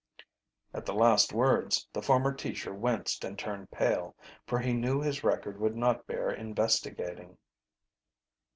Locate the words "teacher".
2.33-2.73